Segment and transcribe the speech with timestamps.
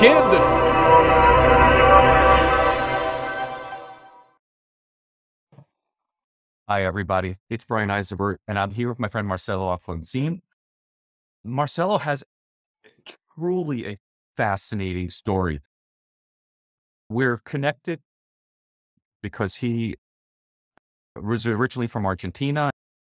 [0.00, 0.22] kid.
[6.66, 7.34] Hi, everybody.
[7.50, 10.40] It's Brian Eisenberg, and I'm here with my friend Marcelo Alfonsin.
[11.44, 12.24] Marcelo has
[13.34, 13.98] truly a
[14.38, 15.60] fascinating story.
[17.10, 18.00] We're connected
[19.22, 19.96] because he
[21.14, 22.70] was originally from Argentina,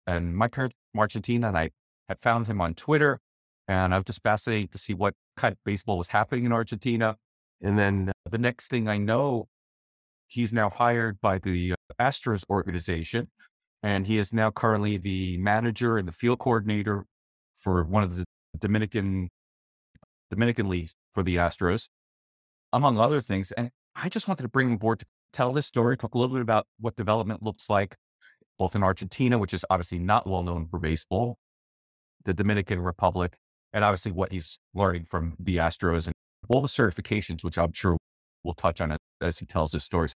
[0.07, 1.71] and my parents from Argentina, and I
[2.11, 3.21] had found him on Twitter,
[3.69, 7.17] and I was just fascinated to see what kind of baseball was happening in Argentina.
[7.63, 9.49] And then the next thing I know,
[10.27, 13.29] he's now hired by the uh, Astros organization,
[13.83, 17.07] and he is now currently the manager and the field coordinator
[17.57, 18.25] for one of the
[18.59, 19.29] Dominican
[20.31, 21.89] Dominican leagues for the Astros,
[22.73, 23.53] among other things.
[23.53, 26.35] And I just wanted to bring him aboard to tell this story, talk a little
[26.35, 27.97] bit about what development looks like,
[28.59, 31.39] both in Argentina, which is obviously not well known for baseball,
[32.25, 33.37] the Dominican Republic,
[33.75, 36.15] and obviously what he's learning from the Astros and
[36.49, 37.99] all the certifications, which I'm sure
[38.45, 40.15] we'll touch on as he tells his stories.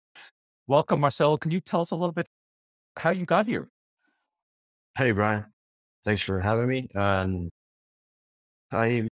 [0.69, 1.37] Welcome, Marcelo.
[1.37, 2.27] Can you tell us a little bit
[2.99, 3.69] how you got here?
[4.97, 5.47] Hey, Brian.
[6.05, 6.89] Thanks for having me.
[6.95, 7.51] Um,
[8.71, 9.09] I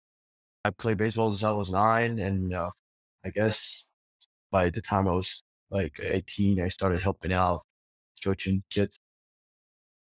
[0.66, 2.70] I played baseball since I was nine, and uh,
[3.26, 3.88] I guess
[4.52, 7.62] by the time I was like 18, I started helping out,
[8.24, 8.98] coaching kids.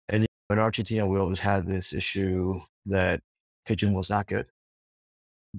[0.10, 3.22] And in Argentina, we always had this issue that
[3.70, 4.48] pitching was not good.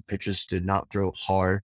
[0.09, 1.61] Pitchers did not throw hard.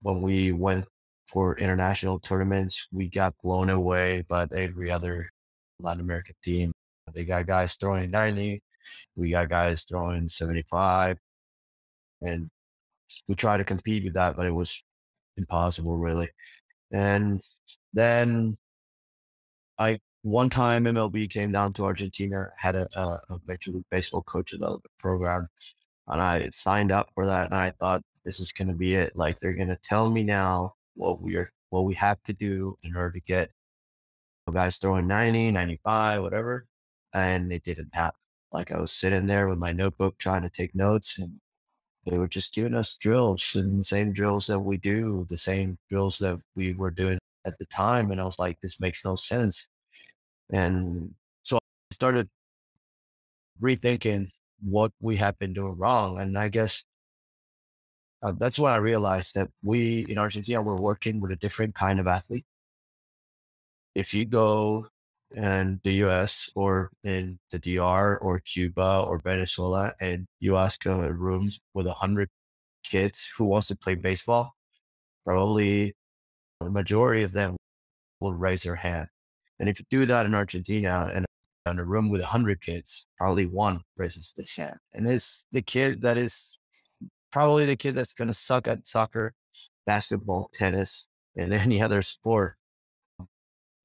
[0.00, 0.84] When we went
[1.32, 5.30] for international tournaments, we got blown away by every other
[5.78, 6.72] Latin American team.
[7.14, 8.60] They got guys throwing 90,
[9.14, 11.18] we got guys throwing 75,
[12.22, 12.50] and
[13.28, 14.82] we tried to compete with that, but it was
[15.36, 16.30] impossible, really.
[16.90, 17.40] And
[17.92, 18.56] then
[19.78, 24.22] I one time MLB came down to Argentina, had a, a, a Major League Baseball
[24.22, 25.48] coach development program,
[26.08, 27.46] and I signed up for that.
[27.46, 29.16] And I thought this is going to be it.
[29.16, 32.96] Like they're going to tell me now what we're what we have to do in
[32.96, 33.50] order to get
[34.52, 36.66] guys throwing 90, 95, whatever.
[37.14, 38.18] And it didn't happen.
[38.52, 41.40] Like I was sitting there with my notebook trying to take notes and
[42.04, 45.78] they were just giving us drills and the same drills that we do, the same
[45.88, 48.10] drills that we were doing at the time.
[48.10, 49.68] And I was like, this makes no sense.
[50.52, 51.60] And so I
[51.94, 52.28] started
[53.60, 54.28] rethinking
[54.62, 56.20] what we had been doing wrong.
[56.20, 56.84] And I guess
[58.22, 61.98] uh, that's when I realized that we in Argentina were working with a different kind
[61.98, 62.44] of athlete.
[63.94, 64.86] If you go
[65.34, 71.12] in the US or in the DR or Cuba or Venezuela and you ask a
[71.12, 72.28] room with a hundred
[72.84, 74.52] kids who wants to play baseball,
[75.24, 75.94] probably
[76.60, 77.56] the majority of them
[78.20, 79.08] will raise their hand.
[79.62, 81.24] And if you do that in Argentina and
[81.66, 84.74] in a room with a hundred kids, probably one raises the hand.
[84.92, 86.58] And it's the kid that is
[87.30, 89.34] probably the kid that's going to suck at soccer,
[89.86, 91.06] basketball, tennis,
[91.36, 92.56] and any other sport.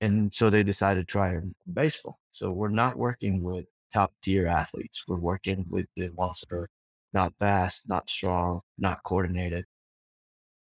[0.02, 1.38] And so they decided to try
[1.72, 2.18] baseball.
[2.32, 5.04] So we're not working with top tier athletes.
[5.08, 6.70] We're working with the ones that are
[7.14, 9.66] not fast, not strong, not coordinated.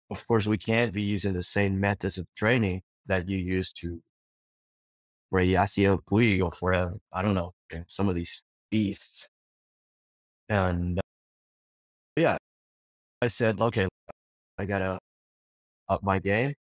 [0.10, 4.02] Of course, we can't be using the same methods of training that you use to
[5.30, 7.54] for a Yasiel Puig or for a, I don't know,
[7.88, 9.28] some of these beasts.
[10.50, 11.02] And uh,
[12.16, 12.38] yeah,
[13.22, 13.88] I said, okay,
[14.58, 15.00] I gotta
[15.90, 16.54] up my game.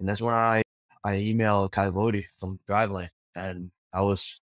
[0.00, 0.62] And that's when I,
[1.04, 3.08] I emailed Kyle Boddy from Driveline.
[3.34, 4.40] And I was,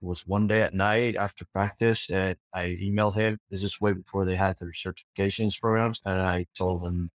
[0.00, 3.38] was one day at night after practice and I emailed him.
[3.50, 6.00] This is way before they had their certifications programs.
[6.04, 7.10] And I told him,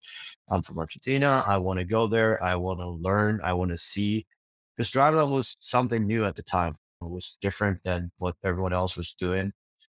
[0.48, 1.42] I'm from Argentina.
[1.46, 2.42] I want to go there.
[2.42, 3.40] I want to learn.
[3.42, 4.26] I want to see.
[4.76, 6.76] Because Driveline was something new at the time.
[7.02, 9.52] It was different than what everyone else was doing.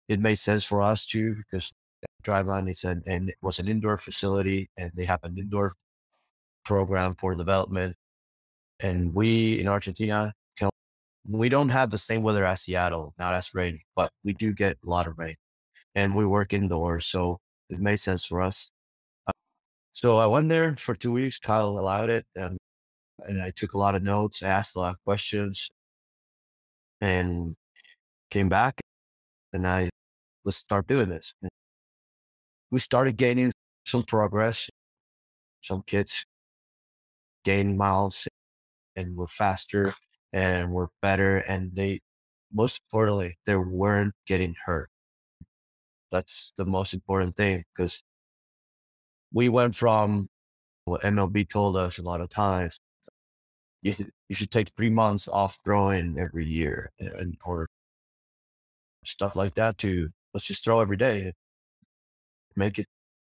[0.10, 1.72] It made sense for us too, because
[2.24, 2.66] Driveline.
[2.66, 5.74] They said, and it was an indoor facility, and they have an indoor
[6.66, 7.96] program for development.
[8.80, 10.34] And we in Argentina,
[11.28, 13.14] we don't have the same weather as Seattle.
[13.18, 15.36] not as rain, but we do get a lot of rain,
[15.96, 18.69] and we work indoors, so it made sense for us.
[19.94, 21.40] So I went there for two weeks.
[21.40, 22.57] Kyle allowed it, and
[23.27, 24.44] and I took a lot of notes.
[24.44, 25.69] I asked a lot of questions,
[27.01, 27.56] and
[28.31, 28.81] came back,
[29.54, 29.89] and I
[30.45, 31.33] let's start doing this
[32.74, 33.51] we started gaining
[33.86, 34.68] some progress.
[35.62, 36.25] Some kids
[37.45, 38.27] gained miles
[38.95, 39.94] and were faster
[40.33, 41.38] and were better.
[41.38, 42.00] And they,
[42.51, 44.89] most importantly, they weren't getting hurt.
[46.12, 48.01] That's the most important thing because
[49.31, 50.27] we went from
[50.86, 52.80] what MLB told us a lot of times.
[53.83, 53.94] You,
[54.30, 57.68] you should take three months off throwing every year and, or
[59.06, 61.33] stuff like that to let's just throw every day
[62.56, 62.88] make it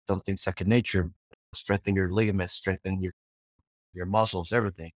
[0.07, 1.11] something second nature.
[1.53, 3.13] strengthen your ligaments, strengthen your
[3.93, 4.91] your muscles, everything.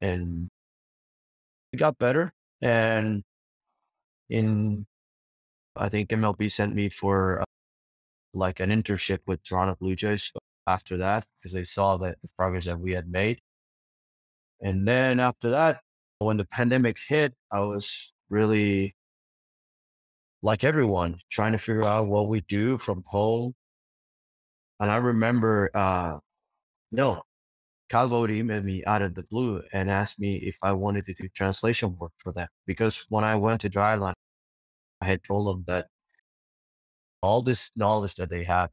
[0.00, 0.50] And
[1.72, 2.32] it got better.
[2.62, 3.22] And
[4.30, 4.86] in
[5.76, 7.44] I think MLB sent me for uh,
[8.34, 10.32] like an internship with Toronto Blue Jays
[10.66, 13.40] after that because they saw that the progress that we had made.
[14.64, 15.82] And then after that,
[16.18, 18.96] when the pandemic hit, I was really
[20.42, 23.52] like everyone trying to figure out what we do from home.
[24.80, 26.18] And I remember, uh,
[26.92, 27.22] no,
[27.90, 31.28] Calvo emailed me out of the blue and asked me if I wanted to do
[31.28, 32.48] translation work for them.
[32.66, 34.14] Because when I went to Driveline,
[35.02, 35.88] I had told them that
[37.20, 38.70] all this knowledge that they have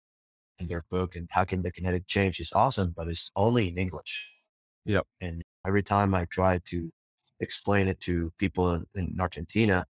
[0.57, 4.31] in their book and hacking the kinetic chain is awesome, but it's only in English.
[4.85, 5.05] Yep.
[5.19, 6.91] And every time I try to
[7.39, 9.85] explain it to people in, in Argentina,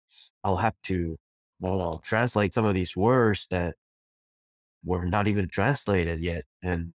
[0.44, 1.16] I'll have to
[1.60, 3.76] well, I'll translate some of these words that
[4.84, 6.44] were not even translated yet.
[6.62, 6.92] And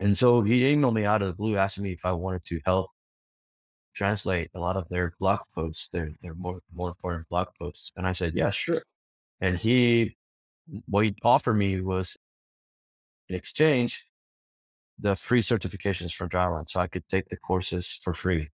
[0.00, 2.60] and so he emailed me out of the blue asking me if I wanted to
[2.64, 2.90] help
[3.94, 7.92] translate a lot of their blog posts, their their more more important blog posts.
[7.96, 8.82] And I said, Yeah, sure.
[9.40, 10.16] And he
[10.86, 12.16] what he offered me was
[13.28, 14.07] in exchange
[14.98, 16.68] the free certifications from Driveline.
[16.68, 18.48] So I could take the courses for free.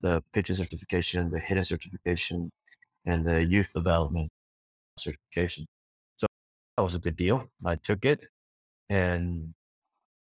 [0.00, 2.50] The pitching certification, the hitting certification,
[3.04, 4.30] and the youth development
[4.98, 5.66] certification.
[6.16, 6.26] So
[6.76, 7.46] that was a good deal.
[7.64, 8.26] I took it.
[8.88, 9.54] And,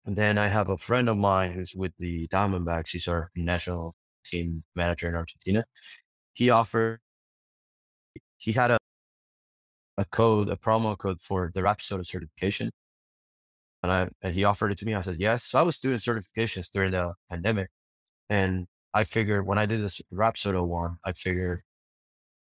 [0.06, 2.92] then I have a friend of mine who's with the Diamondbacks.
[2.92, 3.94] He's our national
[4.24, 5.64] team manager in Argentina.
[6.32, 7.00] He offered,
[8.38, 8.78] he had a,
[9.98, 12.70] a code, a promo code for the Rapsodo certification.
[13.82, 14.94] And I, and he offered it to me.
[14.94, 15.44] I said, yes.
[15.44, 17.68] So I was doing certifications during the pandemic.
[18.28, 21.62] And I figured when I did this Rapsodo one, I figured,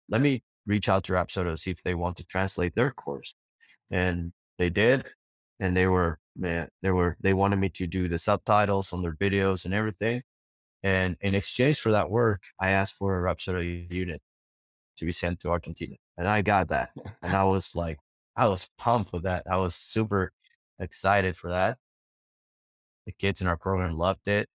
[0.07, 3.33] let me reach out to Rapsodo to see if they want to translate their course.
[3.91, 5.05] And they did.
[5.59, 9.13] And they were, man, they were, they wanted me to do the subtitles on their
[9.13, 10.21] videos and everything.
[10.83, 14.21] And in exchange for that work, I asked for a Rapsodo unit
[14.97, 15.95] to be sent to Argentina.
[16.17, 16.91] And I got that.
[17.21, 17.97] And I was like,
[18.37, 19.43] I was pumped with that.
[19.51, 20.31] I was super
[20.79, 21.77] excited for that.
[23.05, 24.47] The kids in our program loved it.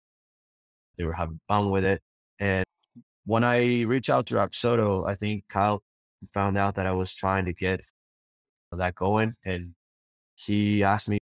[0.98, 2.02] They were having fun with it.
[2.38, 2.64] And
[3.24, 5.82] when I reached out to Rapsodo, I think Kyle
[6.34, 7.80] found out that I was trying to get
[8.70, 9.34] that going.
[9.44, 9.74] And
[10.34, 11.18] he asked me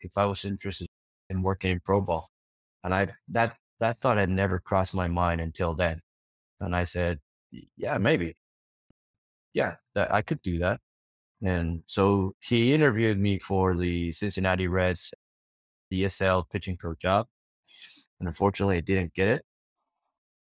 [0.00, 0.88] if I was interested
[1.30, 2.30] in working in pro ball.
[2.84, 6.00] And I, that, that thought had never crossed my mind until then.
[6.60, 7.20] And I said,
[7.76, 8.36] yeah, maybe.
[9.54, 10.80] Yeah, that I could do that.
[11.44, 15.12] And so he interviewed me for the Cincinnati Reds
[15.92, 17.26] DSL pitching coach job.
[18.20, 19.44] And unfortunately, I didn't get it.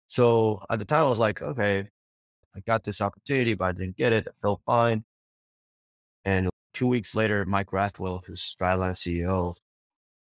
[0.07, 1.87] So at the time, I was like, okay,
[2.55, 4.27] I got this opportunity, but I didn't get it.
[4.29, 5.05] I felt fine.
[6.25, 9.57] And two weeks later, Mike Rathwell, who's Driveline CEO,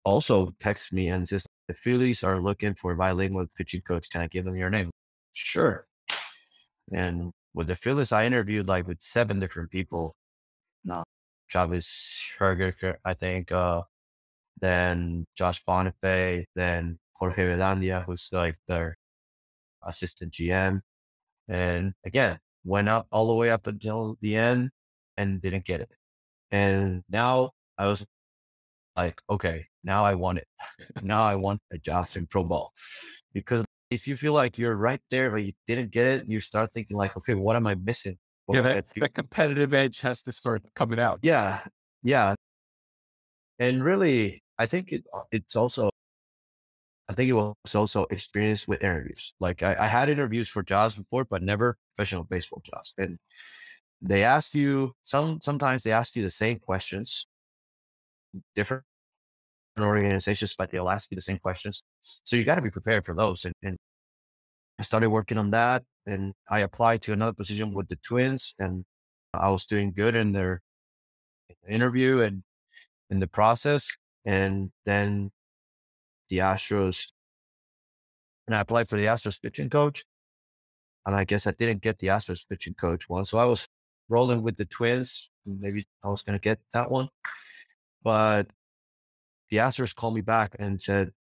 [0.03, 4.09] also texted me and says, the Phillies are looking for a bilingual pitching coach.
[4.09, 4.89] Can I give them your name?
[5.33, 5.85] Sure.
[6.91, 10.15] And with the Phillies, I interviewed like with seven different people.
[10.83, 11.03] No,
[11.49, 13.83] Travis Herger, I think, uh,
[14.59, 18.97] then Josh Bonifay, then Jorge Velandia, who's like their
[19.83, 20.81] assistant GM.
[21.47, 24.71] And again, went up all the way up until the end
[25.17, 25.91] and didn't get it.
[26.51, 28.05] And now I was
[28.95, 30.47] like, okay, now I want it.
[31.03, 32.73] now I want a job in pro ball.
[33.33, 36.71] Because if you feel like you're right there, but you didn't get it, you start
[36.73, 38.17] thinking like, okay, what am I missing?
[38.49, 41.19] Yeah, that, that competitive edge has to start coming out.
[41.21, 41.65] yeah,
[42.03, 42.35] yeah.
[43.59, 45.89] And really, I think it, uh, it's also,
[47.09, 49.33] I think it was also experience with interviews.
[49.39, 52.93] Like I, I had interviews for jobs before, but never professional baseball jobs.
[52.97, 53.17] And
[54.01, 57.27] they asked you some, sometimes they ask you the same questions,
[58.55, 58.83] different
[59.79, 61.83] organizations, but they'll ask you the same questions.
[62.01, 63.45] So you got to be prepared for those.
[63.45, 63.77] And, and
[64.79, 68.85] I started working on that and I applied to another position with the twins and
[69.33, 70.61] I was doing good in their
[71.69, 72.43] interview and
[73.09, 73.87] in the process.
[74.25, 75.31] And then
[76.29, 77.07] the Astros,
[78.47, 80.03] and I applied for the Astros pitching coach.
[81.05, 83.25] And I guess I didn't get the Astros pitching coach one.
[83.25, 83.67] So I was
[84.09, 85.29] rolling with the twins.
[85.45, 87.09] Maybe I was going to get that one.
[88.03, 88.47] But
[89.49, 91.11] the Astros called me back and said,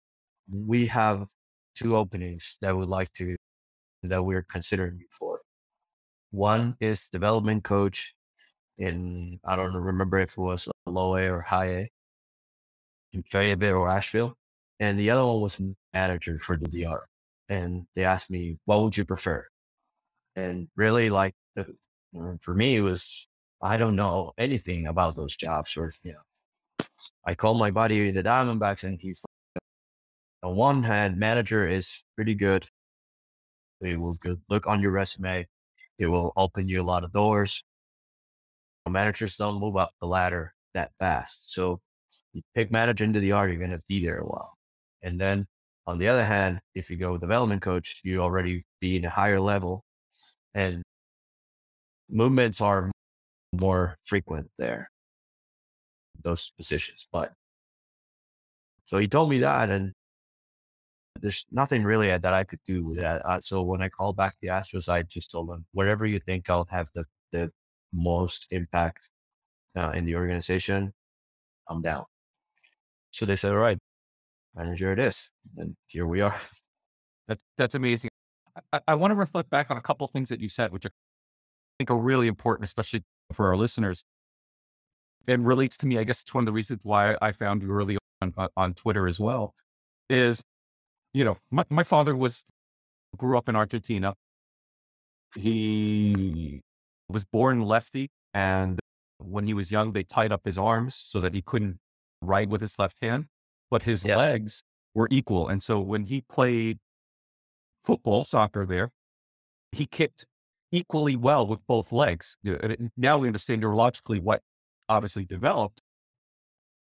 [0.51, 1.27] we have
[1.75, 3.37] two openings that would like to,
[4.03, 5.41] that we're considering for.
[6.31, 8.13] One is development coach
[8.77, 11.91] in, I don't remember if it was low A or high A
[13.13, 14.35] in Fayetteville or Asheville.
[14.79, 15.59] And the other one was
[15.93, 17.07] manager for the DR.
[17.49, 19.47] And they asked me, what would you prefer?
[20.35, 21.65] And really like the,
[22.19, 23.27] uh, for me, it was,
[23.61, 26.19] I don't know anything about those jobs or, you know,
[27.25, 29.21] I called my buddy the Diamondbacks, and he's
[29.55, 29.63] like,
[30.43, 32.67] on one hand, manager is pretty good.
[33.81, 35.47] It will good look on your resume.
[35.99, 37.63] It will open you a lot of doors.
[38.89, 41.53] Managers don't move up the ladder that fast.
[41.53, 41.81] So
[42.33, 44.53] you pick manager into the art, you're going to be there a while.
[45.01, 45.45] And then
[45.85, 49.39] on the other hand, if you go development coach, you already be in a higher
[49.39, 49.83] level
[50.53, 50.83] and
[52.09, 52.91] movements are
[53.53, 54.89] more frequent there,
[56.23, 57.07] those positions.
[57.11, 57.33] But
[58.85, 59.93] so he told me that, and
[61.21, 63.25] there's nothing really that I could do with that.
[63.25, 66.49] Uh, so when I called back the Astros, I just told them, whatever you think
[66.49, 67.51] I'll have the, the
[67.93, 69.09] most impact
[69.75, 70.93] uh, in the organization,
[71.69, 72.05] I'm down.
[73.11, 73.77] So they said, all right,
[74.55, 75.29] manager it is.
[75.57, 76.35] And here we are.
[77.27, 78.09] That's, that's amazing.
[78.71, 80.85] I, I want to reflect back on a couple of things that you said, which
[80.85, 80.89] I
[81.77, 84.05] think are really important, especially for our listeners.
[85.27, 85.97] And relates to me.
[85.97, 89.09] I guess it's one of the reasons why I found you early on, on Twitter
[89.09, 89.55] as well,
[90.09, 90.41] is,
[91.17, 92.43] you know, my, my father was,
[93.17, 94.13] grew up in Argentina.
[95.35, 96.61] He
[97.09, 98.09] was born lefty.
[98.35, 98.79] And
[99.17, 101.79] when he was young, they tied up his arms so that he couldn't
[102.21, 103.25] write with his left hand,
[103.71, 104.17] but his Yeah.
[104.17, 104.61] legs
[104.93, 105.47] were equal.
[105.47, 106.77] And so when he played
[107.83, 108.91] football, soccer there,
[109.71, 110.25] he kicked
[110.71, 112.37] equally well with both legs.
[112.43, 114.43] Yeah, and it- Now we understand neurologically what
[114.87, 115.81] obviously developed.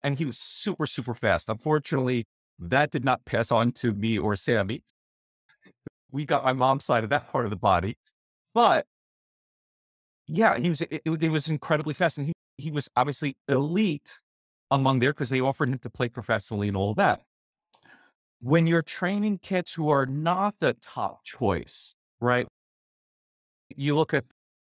[0.03, 1.49] And he was super, super fast.
[1.49, 2.27] Unfortunately,
[2.59, 4.83] that did not pass on to me or Sammy.
[6.11, 7.97] We got my mom's side of that part of the body.
[8.55, 8.87] But
[10.27, 12.19] yeah, he was it, it, was incredibly fast.
[12.19, 14.19] And he, he was obviously elite
[14.71, 17.23] among there because they offered him to play professionally and all that.
[18.41, 22.47] When you're training kids who are not the top choice, right?
[23.75, 24.25] You look at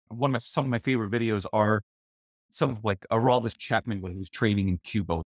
[0.09, 1.83] one of my, some of my favorite videos are
[2.51, 5.23] some of like Aroldis Chapman when he was training in Cuba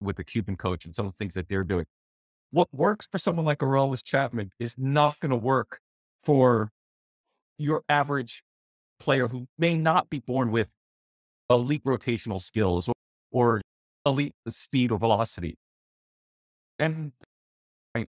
[0.00, 1.86] with the Cuban coach and some of the things that they're doing.
[2.50, 5.80] What works for someone like Aroldis Chapman is not going to work
[6.22, 6.70] for
[7.58, 8.42] your average
[8.98, 10.68] player who may not be born with
[11.50, 12.94] elite rotational skills or,
[13.30, 13.60] or
[14.06, 15.56] elite speed or velocity.
[16.78, 17.12] And
[17.94, 18.06] I,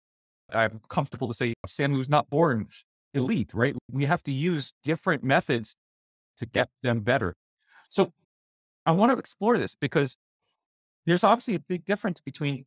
[0.53, 2.69] I'm comfortable to say Sam who's not born
[3.15, 3.75] elite, right?
[3.91, 5.75] We have to use different methods
[6.37, 7.35] to get them better.
[7.89, 8.13] So
[8.87, 10.17] I want to explore this because
[11.09, 12.65] there's obviously a big difference between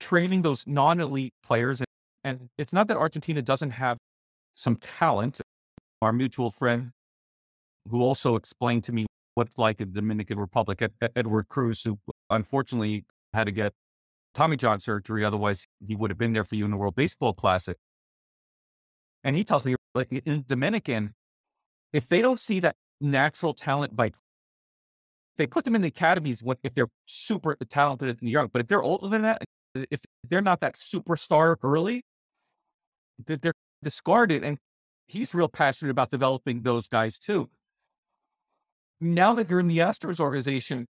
[0.00, 1.86] training those non-elite players and,
[2.58, 3.96] it's not that Argentina doesn't have
[4.54, 5.40] some talent.
[6.02, 6.90] Our mutual friend
[7.88, 11.48] who also explained to me what it's like in the Dominican Republic, Ed- Ed- Edward
[11.48, 11.98] Cruz, who
[12.28, 13.72] unfortunately had to get
[14.34, 15.24] Tommy John surgery.
[15.24, 17.76] Otherwise, he would have been there for you in the World Baseball Classic.
[19.24, 21.14] And he tells me, like in Dominican,
[21.92, 24.10] if they don't see that natural talent by,
[25.40, 28.50] they put them in the academies when, if they're super talented and young.
[28.52, 29.42] But if they're older than that,
[29.74, 32.02] if they're not that superstar early,
[33.26, 34.44] they're discarded.
[34.44, 34.58] And
[35.08, 37.48] he's real passionate about developing those guys too.
[39.00, 40.86] Now that you're in the Astros organization,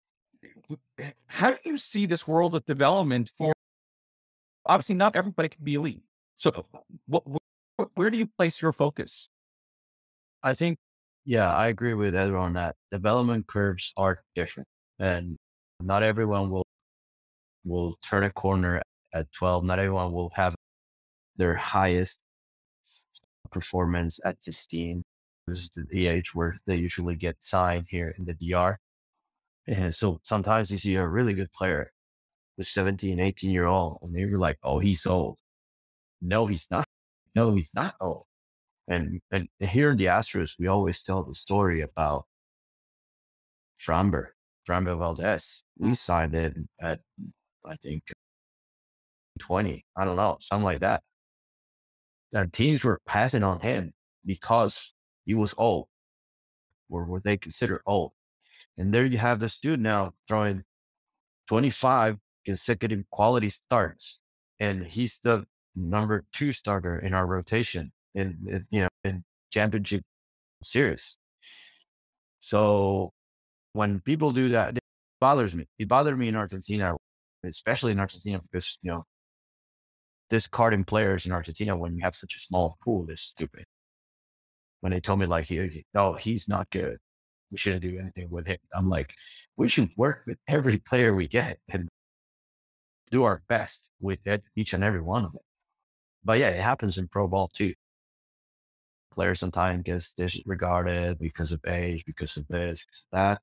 [1.26, 3.52] how do you see this world of development for?
[4.64, 6.02] Obviously, not everybody can be elite.
[6.36, 6.64] So,
[7.06, 9.28] what, wh- where do you place your focus?
[10.42, 10.78] I think,
[11.28, 12.74] yeah, I agree with Edward on that.
[12.90, 14.66] Development curves are different,
[14.98, 15.36] and
[15.78, 16.64] not everyone will
[17.66, 18.80] will turn a corner
[19.12, 19.64] at 12.
[19.64, 20.54] Not everyone will have
[21.36, 22.18] their highest
[23.52, 25.02] performance at 16.
[25.48, 28.78] This is the age where they usually get signed here in the DR.
[29.66, 31.92] And so sometimes you see a really good player,
[32.56, 35.36] the 17, 18 year old, and you're like, oh, he's old.
[36.22, 36.86] No, he's not.
[37.34, 38.27] No, he's not old.
[38.88, 42.24] And and here in the Astros, we always tell the story about
[43.78, 44.28] Framber,
[44.66, 45.62] Framber Valdez.
[45.78, 45.96] We mm.
[45.96, 47.00] signed him at,
[47.66, 48.02] I think,
[49.38, 49.84] 20.
[49.96, 51.02] I don't know, something like that.
[52.32, 53.92] And teams were passing on him
[54.24, 54.94] because
[55.26, 55.88] he was old,
[56.88, 58.12] or what they consider old.
[58.78, 60.64] And there you have this dude now throwing
[61.48, 64.18] 25 consecutive quality starts.
[64.58, 65.44] And he's the
[65.76, 70.02] number two starter in our rotation in, you know in championship
[70.62, 71.16] series.
[72.40, 73.10] So
[73.72, 74.82] when people do that, it
[75.20, 75.66] bothers me.
[75.78, 76.96] It bothered me in Argentina,
[77.44, 79.04] especially in Argentina, because you know
[80.30, 83.64] discarding players in Argentina when you have such a small pool is stupid.
[84.80, 86.98] When they told me like, no, oh, he's not good.
[87.50, 88.58] We shouldn't do anything with him.
[88.74, 89.14] I'm like,
[89.56, 91.88] we should work with every player we get and
[93.10, 95.42] do our best with it, each and every one of them.
[96.24, 97.72] But yeah, it happens in pro ball too.
[99.18, 103.42] Players sometimes gets disregarded because of age, because of this, because of that.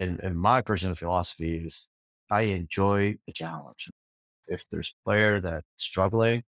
[0.00, 1.88] in, in my personal philosophy is
[2.30, 3.90] I enjoy the challenge.
[4.48, 6.42] If there's a player that's struggling,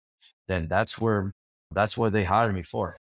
[0.49, 1.33] then that's where
[1.73, 2.97] that's what they hired me for.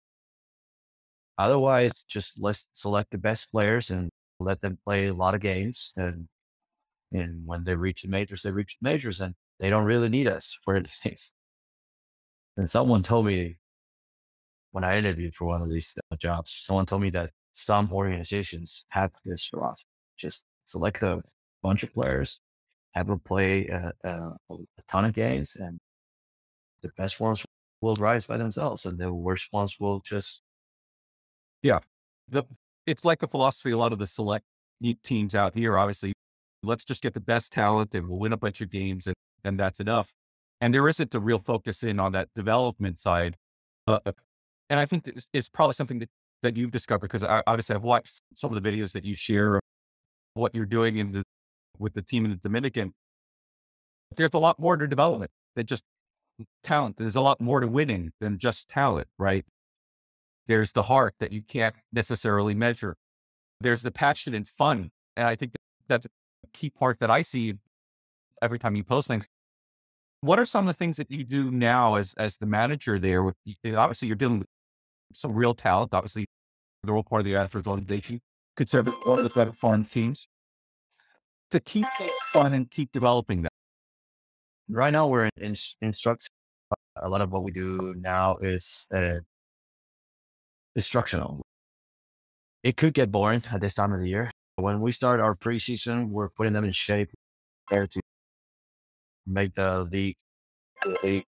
[1.38, 5.94] Otherwise, just let's select the best players and let them play a lot of games.
[5.98, 6.28] And
[7.14, 10.28] and when they reach the majors, they reach the majors, and they don't really need
[10.28, 11.16] us for anything.
[12.58, 13.58] And someone told me
[14.76, 18.86] when I interviewed for one of these uh, jobs, someone told me that some organizations
[18.90, 21.22] have this philosophy: just select a
[21.64, 22.42] bunch of players,
[22.94, 24.12] have them play a, a,
[24.52, 25.80] a ton of games, and
[26.84, 27.46] the best ones
[27.80, 30.42] will rise by themselves, and the worst ones will just
[31.64, 31.80] yeah.
[32.28, 32.44] The
[32.86, 34.44] it's like the philosophy a lot of the select
[35.06, 35.78] teams out here.
[35.78, 36.12] Obviously,
[36.64, 39.16] let's just get the best talent and we'll win a bunch of games and,
[39.46, 40.12] and that's enough.
[40.60, 43.38] And there isn't a real focus in on that development side.
[43.88, 44.00] Uh,
[44.70, 46.10] and I think it's, probably something that,
[46.44, 49.56] that you've discovered because I, obviously I've watched some of the videos that you share
[49.56, 49.62] of
[50.34, 51.24] what you're doing in the,
[51.78, 52.94] with the team in the Dominican.
[54.16, 55.84] There's a lot more to development than just
[56.64, 56.98] talent.
[56.98, 59.46] There's a lot more to winning than just talent, right?
[60.48, 62.96] There's the heart that you can't necessarily measure.
[63.62, 64.92] There's the passion and fun.
[65.16, 65.54] And I think
[65.88, 66.10] that's a
[66.54, 67.56] key part that I see
[68.42, 69.28] every time you post things.
[70.22, 73.24] What are some of the things that you do now as as the manager there?
[73.24, 74.48] With obviously you're dealing with
[75.14, 75.94] some real talent.
[75.94, 76.26] Obviously,
[76.84, 78.20] the role part of the Astros organization
[78.56, 80.28] could serve as one of the better foreign teams
[81.52, 81.86] to keep
[82.32, 83.52] fun and keep developing that.
[84.70, 86.28] Right now, we're in, in instructs.
[87.02, 89.20] A lot of what we do now is uh,
[90.76, 91.42] instructional.
[92.64, 94.32] It could get boring at this time of the year.
[94.56, 97.12] When we start our preseason, we're putting them in shape
[97.70, 98.02] there to
[99.28, 100.16] make the league,
[100.84, 101.26] the league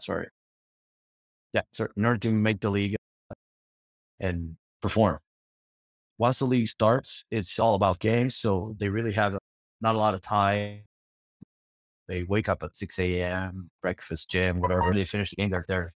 [0.00, 0.28] sorry.
[1.54, 2.96] Yeah, sorry, in order to make the league
[4.20, 5.18] and perform.
[6.18, 8.36] Once the league starts, it's all about games.
[8.36, 9.38] So they really have
[9.80, 10.82] not a lot of time.
[12.08, 14.92] They wake up at 6 a.m., breakfast, gym, whatever.
[14.92, 15.94] They finish the game, they're there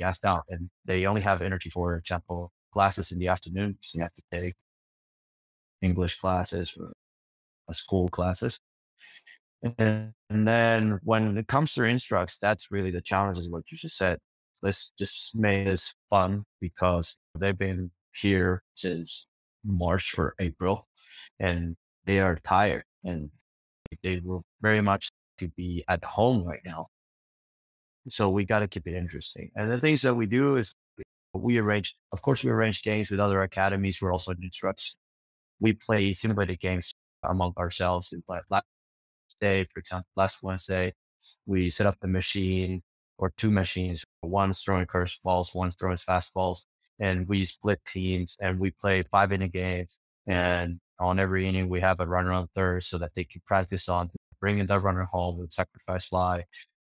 [0.00, 4.14] gassed out and they only have energy for example classes in the afternoon you have
[4.14, 4.54] to take
[5.82, 6.92] english classes or
[7.68, 8.58] uh, school classes
[9.78, 13.76] and, and then when it comes to instructs that's really the challenge is what you
[13.76, 14.18] just said
[14.62, 19.26] let's just make this fun because they've been here since
[19.64, 20.86] march for april
[21.38, 23.30] and they are tired and
[24.02, 26.86] they will very much to be at home right now
[28.08, 29.50] so we got to keep it interesting.
[29.56, 30.72] And the things that we do is
[31.34, 34.00] we arrange, of course, we arrange games with other academies.
[34.00, 34.96] We're also instructs.
[35.60, 36.92] We play simulated games
[37.22, 38.12] among ourselves.
[38.28, 38.64] last
[39.40, 40.94] day, for example, last Wednesday,
[41.46, 42.82] we set up the machine
[43.20, 44.02] or two machines.
[44.22, 46.64] One's throwing curveballs, one's throwing fastballs,
[46.98, 49.98] and we split teams and we play five inning games.
[50.26, 53.88] And on every inning, we have a runner on third so that they can practice
[53.88, 56.44] on bringing that runner home with sacrifice fly.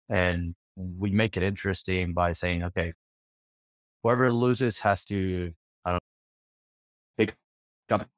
[0.08, 2.94] And we make it interesting by saying, okay,
[4.02, 5.52] whoever loses has to,
[5.84, 6.00] I don't
[7.18, 7.34] know, pick
[7.90, 8.08] up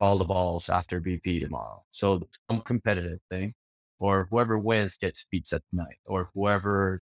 [0.00, 1.82] all the balls after BP tomorrow.
[1.90, 3.54] So some competitive thing,
[3.98, 7.00] or whoever wins gets pizza tonight, or whoever.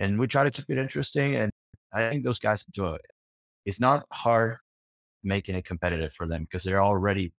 [0.00, 1.52] And we try to keep it interesting, and
[1.92, 3.06] I think those guys enjoy it.
[3.66, 4.56] It's not hard
[5.22, 7.32] making it competitive for them because they're already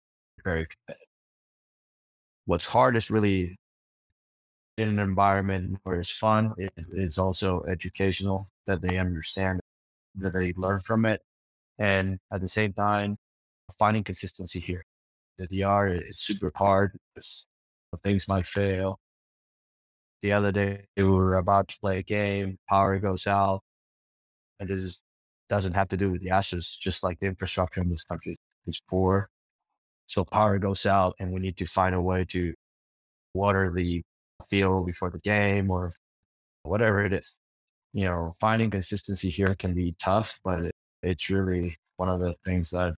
[0.45, 1.09] very competitive.
[2.45, 3.59] What's hard is really
[4.77, 6.53] in an environment where it's fun.
[6.59, 9.61] It, it's also educational that they understand,
[10.17, 11.23] that they learn from it.
[11.79, 13.17] And at the same time,
[13.79, 14.85] finding consistency here.
[15.39, 17.47] The DR is super hard because
[18.03, 18.99] things might fail.
[20.23, 23.63] The other day, we were about to play a game, power goes out,
[24.59, 25.03] and this
[25.49, 28.81] doesn't have to do with the Astros, just like the infrastructure in this country is
[28.89, 29.31] poor.
[30.07, 32.55] So power goes out, and we need to find a way to
[33.35, 34.03] water the
[34.49, 35.93] field before the game or
[36.63, 37.39] whatever it is.
[37.93, 42.35] You know, finding consistency here can be tough, but it, it's really one of the
[42.45, 42.95] things that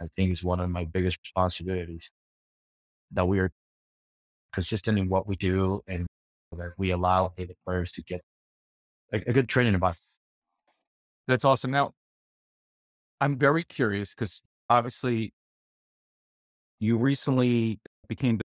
[0.00, 2.10] I think is one of my biggest responsibilities
[3.12, 3.50] that we are
[4.52, 6.06] consistent in what we do and
[6.52, 8.20] that we allow the players to get
[9.12, 9.96] a, a good training about.
[11.26, 11.70] That's awesome.
[11.70, 11.92] Now,
[13.20, 15.32] I'm very curious because obviously
[16.80, 18.40] you recently became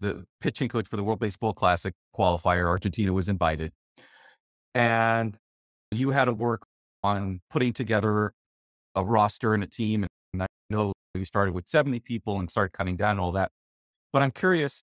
[0.00, 2.66] the pitching coach for the World Baseball Classic qualifier.
[2.66, 3.72] Argentina was invited.
[4.74, 5.36] And
[5.90, 6.66] you had to work
[7.02, 8.32] on putting together
[8.94, 10.06] a roster and a team.
[10.32, 13.50] And I know you started with 70 people and started cutting down all that.
[14.12, 14.82] But I'm curious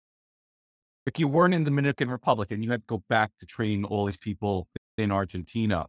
[1.06, 3.84] if you weren't in the Dominican Republic and you had to go back to train
[3.84, 5.88] all these people in Argentina,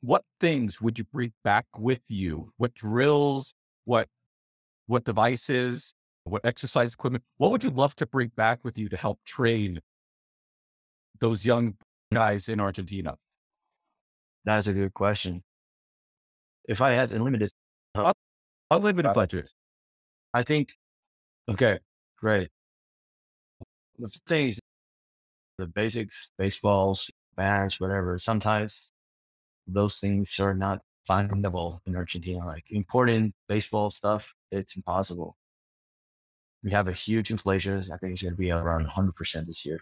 [0.00, 2.52] what things would you bring back with you?
[2.56, 4.08] What drills, what
[4.86, 8.96] what devices, what exercise equipment, what would you love to bring back with you to
[8.96, 9.80] help train
[11.20, 11.74] those young
[12.12, 13.16] guys in Argentina?
[14.44, 15.42] That's a good question.
[16.68, 17.50] If I had unlimited,
[18.70, 19.50] unlimited uh, budget,
[20.32, 20.74] I think,
[21.50, 21.78] okay,
[22.18, 22.48] great.
[23.98, 24.60] The things,
[25.58, 28.92] the basics, baseballs, bats, whatever, sometimes
[29.66, 32.44] those things are not findable in Argentina.
[32.46, 35.36] Like important baseball stuff, it's impossible.
[36.62, 37.78] We have a huge inflation.
[37.78, 39.80] I think it's going to be around 100% this year.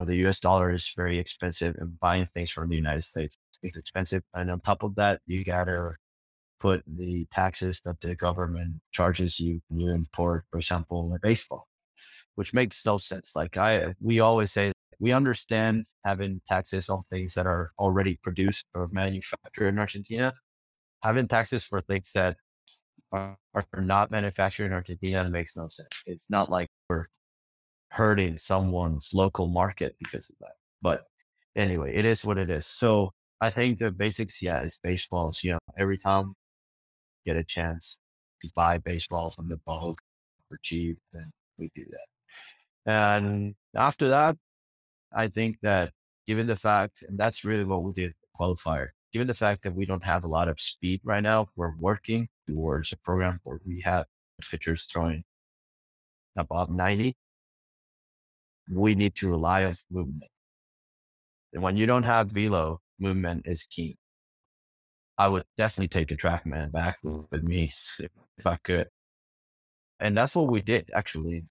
[0.00, 4.22] The US dollar is very expensive and buying things from the United States is expensive.
[4.34, 5.94] And on top of that, you got to
[6.60, 11.66] put the taxes that the government charges you when you import, for example, a baseball,
[12.38, 13.32] which makes no sense.
[13.34, 14.70] Like I, we always say
[15.00, 20.32] we understand having taxes on things that are already produced or manufactured in Argentina.
[21.02, 22.36] Having taxes for things that
[23.10, 25.88] are, are not manufactured in Argentina makes no sense.
[26.06, 27.06] It's not like we're
[27.88, 30.52] hurting someone's local market because of that.
[30.80, 31.06] But
[31.56, 32.66] anyway, it is what it is.
[32.66, 35.42] So I think the basics, yeah, is baseballs.
[35.42, 36.34] You know, every time
[37.26, 37.98] get a chance
[38.42, 39.98] to buy baseballs on the bulk
[40.48, 42.17] for cheap, then we do that.
[42.88, 44.38] And after that,
[45.14, 45.92] I think that
[46.26, 49.84] given the fact, and that's really what we did qualifier, given the fact that we
[49.84, 53.82] don't have a lot of speed right now, we're working towards a program where we
[53.82, 54.06] have
[54.50, 55.22] pitchers throwing
[56.34, 57.14] above 90.
[58.70, 60.30] We need to rely on movement.
[61.52, 63.98] And when you don't have velo, movement is key.
[65.18, 67.70] I would definitely take a TrackMan back with me
[68.38, 68.88] if I could.
[70.00, 71.44] And that's what we did actually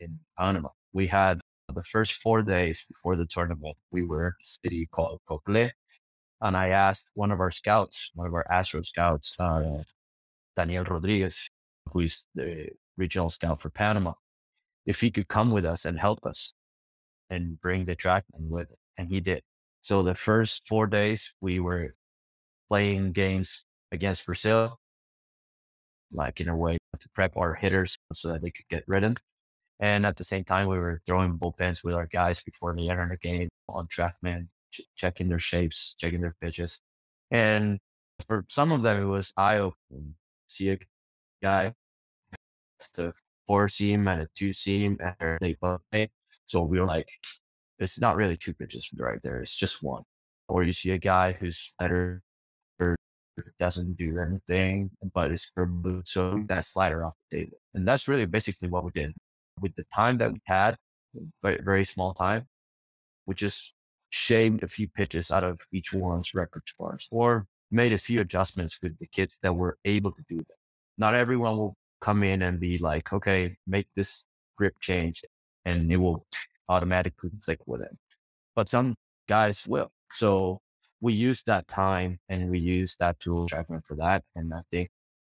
[0.00, 0.68] in Panama.
[0.92, 1.40] We had
[1.74, 5.70] the first four days before the tournament, we were in a city called Coclé.
[6.40, 9.82] And I asked one of our scouts, one of our Astro scouts, uh,
[10.54, 11.48] Daniel Rodriguez,
[11.92, 14.12] who is the regional scout for Panama,
[14.84, 16.52] if he could come with us and help us
[17.30, 18.78] and bring the TrackMan with it.
[18.98, 19.42] And he did.
[19.82, 21.94] So the first four days, we were
[22.68, 24.78] playing games against Brazil,
[26.12, 29.16] like in a way to prep our hitters so that they could get ridden.
[29.80, 33.00] And at the same time, we were throwing bullpens with our guys before the end
[33.00, 36.80] of the game on TrackMan, ch- checking their shapes, checking their pitches.
[37.30, 37.78] And
[38.26, 40.14] for some of them, it was eye opening.
[40.48, 40.78] See a
[41.42, 41.74] guy,
[42.94, 43.12] the
[43.46, 46.08] four seam and a two seam, and they play.
[46.46, 47.08] So we were like,
[47.78, 49.40] it's not really two pitches right there.
[49.40, 50.04] It's just one.
[50.48, 52.22] Or you see a guy who's better
[52.78, 52.96] or
[53.58, 56.02] doesn't do anything, but it's for blue.
[56.06, 57.58] So that slider off the table.
[57.74, 59.12] And that's really basically what we did
[59.60, 60.76] with the time that we had,
[61.42, 62.46] very, small time,
[63.26, 63.74] we just
[64.10, 68.98] shaved a few pitches out of each one's repertoires or made a few adjustments with
[68.98, 70.56] the kids that were able to do that.
[70.98, 74.24] Not everyone will come in and be like, okay, make this
[74.56, 75.22] grip change
[75.64, 76.24] and it will
[76.68, 77.96] automatically click with it.
[78.54, 78.94] But some
[79.28, 79.90] guys will.
[80.12, 80.60] So
[81.00, 84.22] we use that time and we use that tool TrackMan for that.
[84.34, 84.90] And I think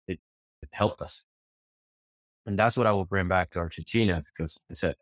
[0.07, 0.19] it,
[0.61, 1.23] it helped us.
[2.45, 4.95] And that's what I will bring back to Argentina because I said,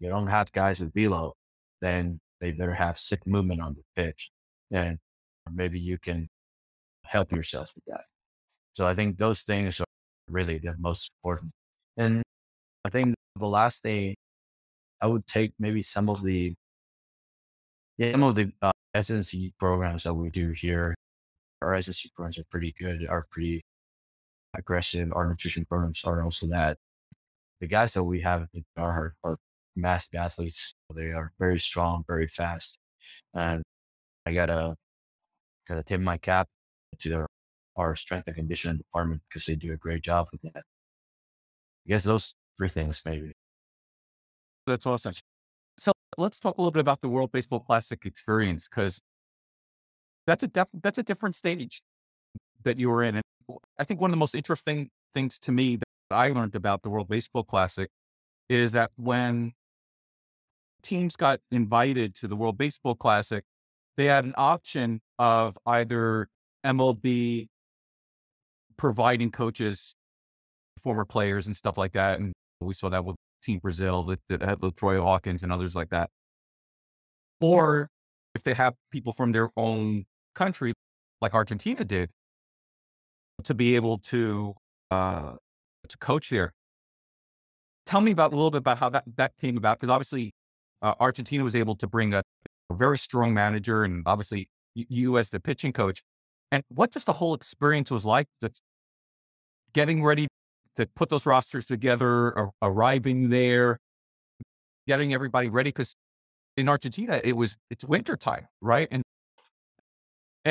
[0.00, 1.34] you don't have guys with velo,
[1.80, 4.30] then they better have sick movement on the pitch.
[4.70, 4.98] And
[5.52, 6.28] maybe you can
[7.04, 8.04] help yourself with that.
[8.72, 9.86] So I think those things are
[10.28, 11.52] really the most important.
[11.96, 12.22] And
[12.84, 14.14] I think the last thing
[15.00, 16.54] I would take maybe some of the
[18.00, 20.94] some of the uh, SNC programs that we do here.
[21.62, 23.62] Our SNC programs are pretty good, are pretty
[24.56, 25.12] aggressive.
[25.12, 26.78] Our nutrition programs are also that.
[27.60, 29.36] The guys that we have are, are
[29.76, 30.74] massive athletes.
[30.94, 32.78] They are very strong, very fast.
[33.34, 33.62] And
[34.26, 34.76] I gotta
[35.68, 36.46] gotta tip my cap
[36.98, 37.26] to their,
[37.76, 40.62] our strength and conditioning department because they do a great job with that.
[41.86, 43.32] I guess those three things maybe.
[44.66, 45.14] That's awesome.
[45.78, 49.00] So let's talk a little bit about the World Baseball Classic experience because
[50.26, 51.80] that's a def- that's a different stage
[52.64, 53.16] that you were in.
[53.16, 53.24] And
[53.78, 56.90] I think one of the most interesting things to me that I learned about the
[56.90, 57.90] World Baseball Classic
[58.48, 59.52] is that when
[60.82, 63.44] teams got invited to the World Baseball Classic,
[63.96, 66.28] they had an option of either
[66.64, 67.48] MLB
[68.76, 69.94] providing coaches,
[70.80, 72.20] former players and stuff like that.
[72.20, 76.10] And we saw that with Team Brazil that, had Troy Hawkins and others like that.
[77.40, 77.88] Or
[78.34, 80.74] if they have people from their own country,
[81.20, 82.10] like Argentina did,
[83.44, 84.54] to be able to
[84.90, 85.34] uh,
[85.88, 86.52] to coach there.
[87.86, 90.32] Tell me about a little bit about how that that came about because obviously
[90.82, 92.22] uh, Argentina was able to bring a,
[92.70, 96.02] a, very strong manager and obviously you as the pitching coach.
[96.52, 98.26] And what just the whole experience was like,
[99.72, 100.28] getting ready
[100.76, 103.78] to put those rosters together, ar- arriving there,
[104.86, 105.68] getting everybody ready.
[105.70, 105.94] Because
[106.56, 108.88] in Argentina, it was it's winter time, right?
[108.90, 109.02] And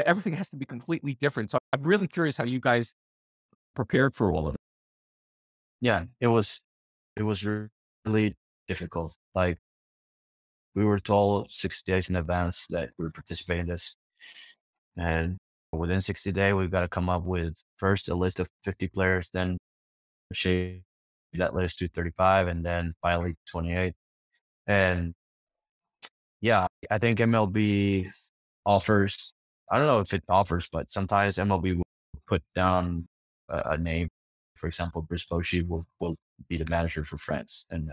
[0.06, 1.52] everything has to be completely different.
[1.52, 2.94] So I'm really curious how you guys
[3.76, 4.62] prepared for all of it.
[5.82, 6.62] Yeah, it was
[7.16, 7.46] it was
[8.06, 8.36] really
[8.68, 9.16] difficult.
[9.36, 9.58] Like
[10.76, 13.96] we were told 60 days in advance that we were participating in this.
[14.96, 15.38] And
[15.72, 19.30] within 60 days, we've got to come up with first a list of 50 players,
[19.34, 19.58] then
[20.34, 20.84] shape
[21.34, 23.94] that list to 35, and then finally 28.
[24.68, 25.14] And
[26.42, 28.08] yeah, I think MLB
[28.66, 29.34] offers,
[29.70, 31.84] I don't know if it offers, but sometimes MLB will
[32.28, 33.08] put down
[33.50, 34.10] a, a name.
[34.56, 36.16] For example, Bruce Bochy will, will
[36.48, 37.92] be the manager for France and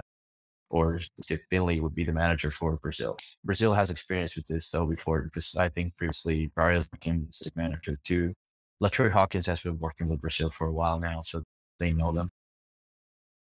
[0.71, 3.17] or Steve Finley would be the manager for Brazil.
[3.45, 7.99] Brazil has experience with this though before because I think previously Barrios became the manager
[8.03, 8.35] too.
[8.83, 11.45] LaTroy Hawkins has been working with Brazil for a while now, so
[11.79, 12.31] they know them.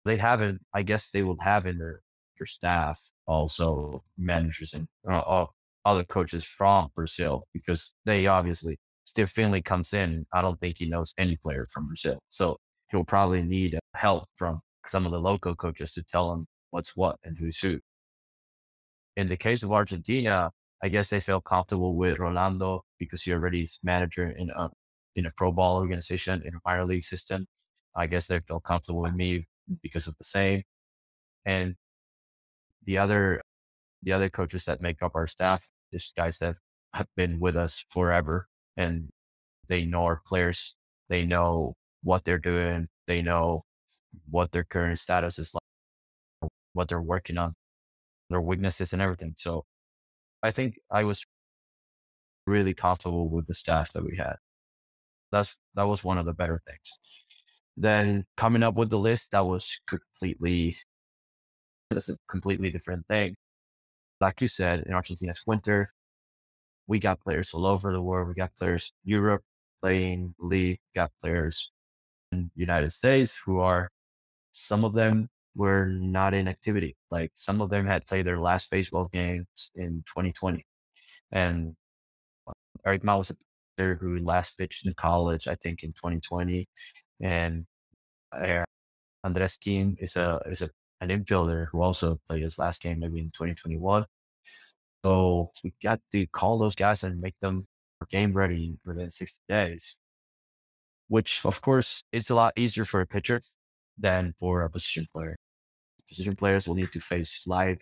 [0.04, 2.02] They haven't, I guess they will have in their,
[2.38, 5.46] their staff also managers and uh,
[5.84, 10.26] other coaches from Brazil because they obviously, Steve Finley comes in.
[10.32, 12.20] I don't think he knows any player from Brazil.
[12.28, 12.56] So
[12.90, 17.16] he'll probably need help from some of the local coaches to tell him what's what
[17.24, 17.80] and who's who.
[19.16, 20.50] In the case of Argentina,
[20.82, 24.70] I guess they felt comfortable with Rolando because he already is manager in a
[25.16, 27.46] in a pro ball organization in a minor league system.
[27.96, 29.46] I guess they felt comfortable with me
[29.82, 30.62] because of the same.
[31.46, 31.76] And
[32.84, 33.40] the other
[34.04, 36.56] the other coaches that make up our staff, just guys that
[36.94, 39.08] have been with us forever and
[39.68, 40.76] they know our players,
[41.08, 43.64] they know what they're doing, they know
[44.30, 47.54] what their current status is like what they're working on,
[48.30, 49.34] their weaknesses and everything.
[49.36, 49.64] So
[50.42, 51.24] I think I was
[52.46, 54.36] really comfortable with the staff that we had.
[55.32, 56.92] That's that was one of the better things.
[57.76, 60.76] Then coming up with the list, that was completely
[61.90, 63.36] that's a completely different thing.
[64.20, 65.92] Like you said, in Argentina's winter,
[66.86, 68.28] we got players all over the world.
[68.28, 69.42] We got players Europe
[69.82, 71.70] playing league, got players
[72.32, 73.90] in United States who are
[74.52, 76.96] some of them were not in activity.
[77.10, 80.64] Like some of them had played their last baseball games in 2020.
[81.32, 81.74] And
[82.86, 83.36] Eric Ma was a
[83.76, 86.68] player who last pitched in college, I think in 2020.
[87.20, 87.66] And
[88.32, 88.64] uh,
[89.22, 90.70] Andres Kim is a is a
[91.10, 94.04] an infielder who also played his last game maybe in 2021.
[95.04, 97.66] So we got to call those guys and make them
[98.10, 99.96] game ready within 60 days.
[101.08, 103.40] Which of course it's a lot easier for a pitcher
[103.98, 105.36] than for a position player
[106.08, 107.78] position players will need to face live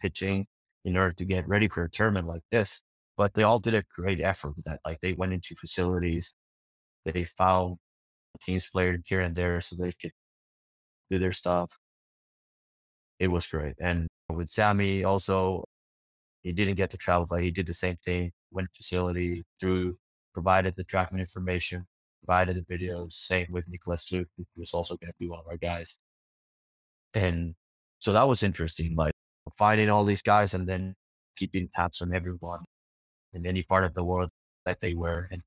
[0.00, 0.46] pitching
[0.84, 2.82] in order to get ready for a tournament like this.
[3.16, 4.80] But they all did a great effort with that.
[4.84, 6.34] Like they went into facilities,
[7.04, 7.76] they found
[8.40, 10.12] teams players here and there so they could
[11.10, 11.78] do their stuff.
[13.18, 13.74] It was great.
[13.80, 15.64] And with Sammy also,
[16.42, 19.96] he didn't get to travel, but he did the same thing, went facility through,
[20.34, 21.86] provided the tracking information,
[22.24, 23.12] provided the videos.
[23.12, 25.96] Same with Nicholas Luke, who was also going to be one of our guys.
[27.14, 27.54] And
[27.98, 29.14] so that was interesting, like
[29.56, 30.94] finding all these guys and then
[31.36, 32.60] keeping tabs on everyone
[33.32, 34.30] in any part of the world
[34.66, 35.28] that they were.
[35.30, 35.42] And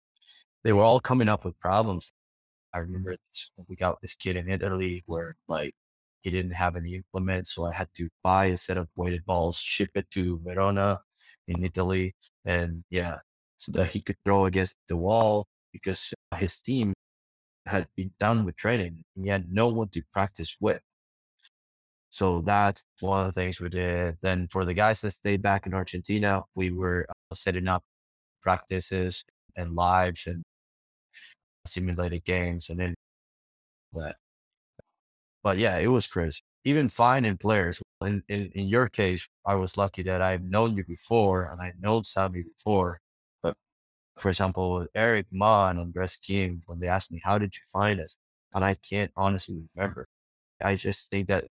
[0.64, 2.14] they were all coming up with problems.
[2.74, 5.74] I remember this, we got this kid in Italy where like
[6.22, 7.54] he didn't have any implements.
[7.54, 11.02] So I had to buy a set of weighted balls, ship it to Verona
[11.48, 12.14] in Italy.
[12.46, 13.20] And yeah,
[13.58, 16.94] so that he could throw against the wall because his team
[17.66, 20.82] had been done with training and he had no one to practice with.
[22.10, 24.18] So that's one of the things we did.
[24.22, 27.84] Then for the guys that stayed back in Argentina, we were uh, setting up
[28.42, 29.24] practices
[29.56, 30.44] and lives and
[31.68, 32.96] simulated games and then
[35.44, 36.42] but yeah, it was crazy.
[36.66, 37.82] Even finding players.
[38.02, 41.74] In, in, in your case, I was lucky that I've known you before and I
[41.80, 43.00] know Sammy before.
[43.42, 43.56] But
[44.18, 48.00] for example, Eric Ma and Andres team, when they asked me, how did you find
[48.00, 48.18] us?
[48.54, 50.08] And I can't honestly remember.
[50.62, 51.46] I just think that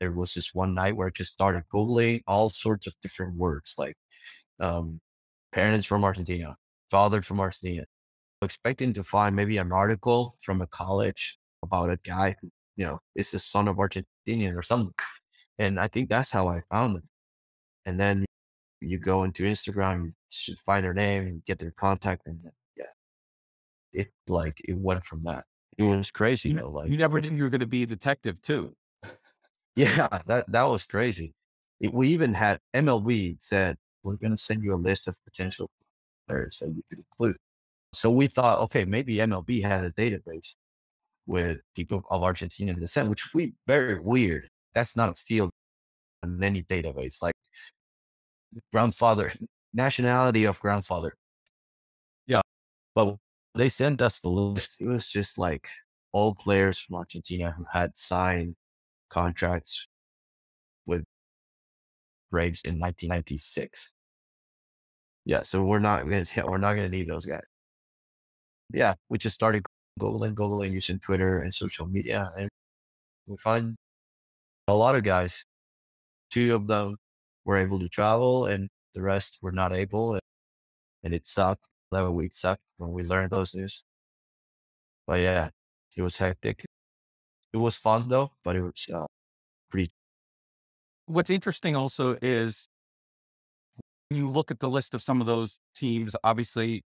[0.00, 3.74] there was this one night where I just started Googling all sorts of different words
[3.78, 3.96] like
[4.60, 5.00] um,
[5.52, 6.56] parents from Argentina,
[6.90, 7.84] father from Argentina,
[8.42, 12.50] expecting to find maybe an article from a college about a guy who,
[12.82, 14.92] you know, it's the son of Argentinian or something.
[15.56, 17.08] And I think that's how I found them.
[17.86, 18.24] And then
[18.80, 22.26] you go into Instagram, you should find their name and get their contact.
[22.26, 22.40] And
[22.76, 22.86] yeah,
[23.92, 25.44] it like, it went from that.
[25.78, 26.48] It was crazy.
[26.48, 28.74] You, know, like you never knew you were going to be a detective too.
[29.74, 31.32] Yeah, that that was crazy.
[31.80, 35.70] It, we even had MLB said we're going to send you a list of potential
[36.28, 37.38] players that you could include.
[37.94, 40.56] So we thought, okay, maybe MLB has a database.
[41.26, 44.48] With people of Argentinian descent, which we very weird.
[44.74, 45.50] That's not a field
[46.22, 47.22] in any database.
[47.22, 47.34] Like
[48.72, 49.32] grandfather,
[49.74, 51.14] nationality of grandfather.
[52.26, 52.40] Yeah.
[52.94, 53.16] But
[53.54, 54.80] they sent us the list.
[54.80, 55.68] It was just like
[56.12, 58.54] all players from Argentina who had signed
[59.10, 59.88] contracts
[60.86, 61.04] with
[62.30, 63.92] Braves in 1996.
[65.24, 67.42] Yeah, so we're not gonna we're not gonna need those guys.
[68.72, 69.64] Yeah, we just started
[70.00, 72.48] googling, googling using Twitter and social media, and
[73.26, 73.76] we find
[74.68, 75.44] a lot of guys.
[76.30, 76.96] Two of them
[77.44, 80.22] were able to travel, and the rest were not able, and,
[81.04, 81.66] and it sucked.
[81.90, 83.84] Eleven weeks sucked when we learned those news.
[85.06, 85.50] But yeah,
[85.96, 86.64] it was hectic.
[87.52, 89.06] It was fun though, but it was uh,
[89.70, 89.90] pretty.
[91.06, 92.68] What's interesting also is
[94.10, 96.82] you look at the list of some of those teams, obviously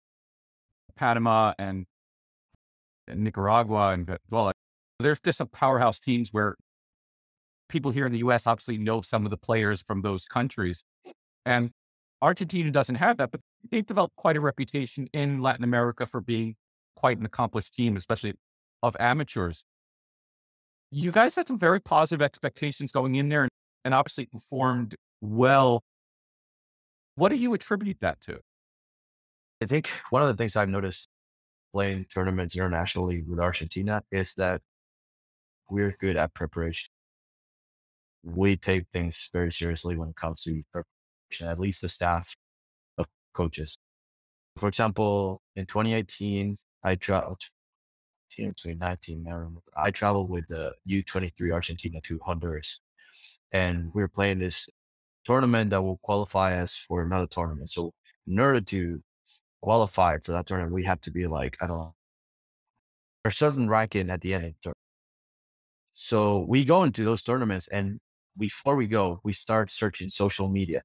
[0.96, 1.86] Panama and
[3.12, 4.52] Nicaragua, and well,
[5.00, 6.56] there's just some powerhouse teams where
[7.68, 10.84] people here in the US obviously know some of the players from those countries.
[11.44, 11.70] And
[12.22, 13.40] Argentina doesn't have that, but
[13.70, 16.56] they've developed quite a reputation in Latin America for being
[16.96, 18.34] quite an accomplished team, especially
[18.82, 19.64] of amateurs.
[20.90, 23.50] You guys had some very positive expectations going in there and,
[23.84, 25.82] and obviously performed well
[27.16, 28.40] what do you attribute that to?
[29.62, 31.08] I think one of the things I've noticed
[31.74, 34.60] playing tournaments internationally with Argentina is that
[35.68, 36.88] we're good at preparation.
[38.22, 42.36] We take things very seriously when it comes to preparation, at least the staff
[42.96, 43.76] of coaches.
[44.56, 47.40] For example, in 2018, I traveled,
[48.30, 49.26] 2019,
[49.76, 52.80] I traveled with the U23 Argentina to Honduras.
[53.50, 54.68] And we were playing this
[55.24, 57.72] tournament that will qualify us for another tournament.
[57.72, 57.92] So
[58.28, 59.02] in order to
[59.64, 61.94] qualify for that tournament, we have to be like, I don't know,
[63.24, 64.76] a certain ranking at the end of the tournament.
[65.94, 67.98] So we go into those tournaments and
[68.36, 70.82] before we go, we start searching social media.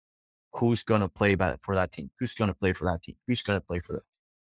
[0.54, 2.10] Who's going to play for that team?
[2.20, 3.16] Who's going to play for that team?
[3.28, 4.06] Who's going to play for that?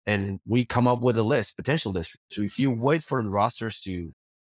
[0.08, 2.16] And we come up with a list, potential list.
[2.32, 4.12] So if you wait for the rosters to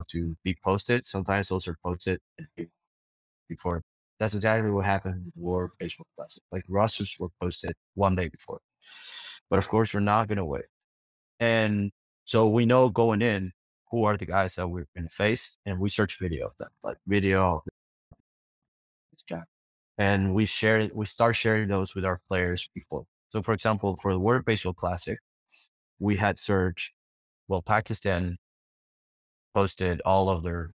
[0.09, 2.19] to be posted, sometimes those are posted
[3.49, 3.83] before
[4.21, 6.43] that's exactly what happened with World Baseball Classic.
[6.53, 8.61] Like rosters were posted one day before.
[9.51, 10.65] But of course, we're not going to wait.
[11.41, 11.91] And
[12.25, 13.53] so we know going in
[13.91, 16.69] who are the guys that we're going to face, and we search video of them,
[16.85, 17.63] like video.
[19.13, 19.43] This guy.
[19.99, 23.05] And we share, we start sharing those with our players before.
[23.31, 25.19] So, for example, for the World Baseball Classic,
[25.99, 26.93] we had searched,
[27.49, 28.37] well, Pakistan
[29.55, 30.71] posted all of their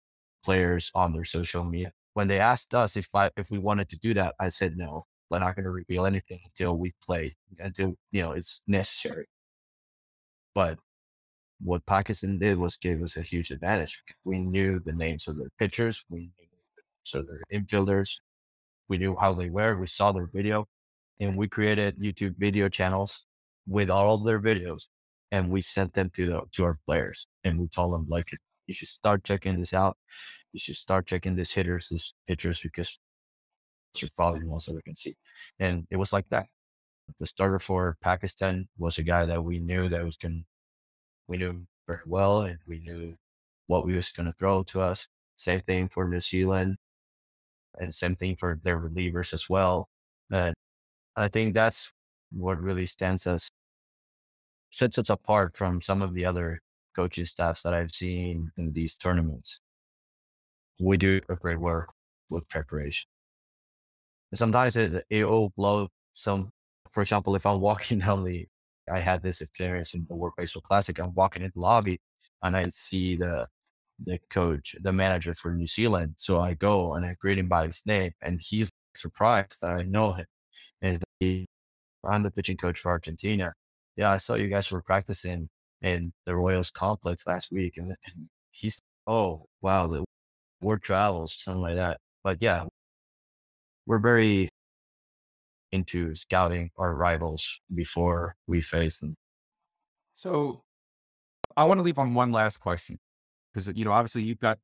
[0.43, 3.99] players on their social media when they asked us if I, if we wanted to
[3.99, 5.05] do that, I said no.
[5.31, 9.27] We're not going to reveal anything until we play, until you know it's necessary.
[10.53, 10.77] But
[11.61, 14.03] what Pakistan did was give us a huge advantage.
[14.25, 16.47] We knew the names of their pitchers, we knew
[17.03, 18.19] so their infielders,
[18.89, 20.67] we knew how they were, we saw their video,
[21.19, 23.25] and we created YouTube video channels
[23.65, 24.83] with all their videos,
[25.31, 28.31] and we sent them to the to our players, and we told them like
[28.67, 29.97] you should start checking this out.
[30.51, 32.99] You should start checking these hitters, these pitchers, because
[33.99, 35.15] you're probably the ones we can see.
[35.59, 36.47] And it was like that.
[37.19, 40.45] The starter for Pakistan was a guy that we knew that was going
[41.27, 43.15] we knew very well and we knew
[43.67, 45.07] what we was going to throw to us.
[45.35, 46.77] Same thing for New Zealand
[47.79, 49.87] and same thing for their relievers as well.
[50.31, 50.53] And
[51.15, 51.91] I think that's
[52.31, 53.49] what really stands us,
[54.71, 56.59] sets us apart from some of the other
[56.95, 59.59] coaching staffs that I've seen in these tournaments.
[60.79, 61.89] We do a great work
[62.29, 63.07] with preparation.
[64.37, 66.49] Sometimes it, it will blow some,
[66.91, 68.47] for example, if I'm walking down the,
[68.91, 70.97] I had this experience in the Baseball Classic.
[70.99, 71.99] I'm walking in the lobby
[72.43, 73.47] and I see the,
[74.03, 76.15] the coach, the manager for New Zealand.
[76.17, 79.83] So I go and I greet him by his name and he's surprised that I
[79.83, 80.25] know him.
[80.81, 81.45] And he,
[82.03, 83.53] I'm the pitching coach for Argentina.
[83.95, 85.49] Yeah, I saw you guys were practicing
[85.81, 87.77] in the Royals complex last week.
[87.77, 90.03] And, and he's, oh, wow, the
[90.61, 91.97] word travels, something like that.
[92.23, 92.65] But yeah,
[93.91, 94.47] we're very
[95.73, 99.15] into scouting our rivals before we face them.
[100.13, 100.61] So
[101.57, 102.99] I want to leave on one last question
[103.53, 104.59] because, you know, obviously you've got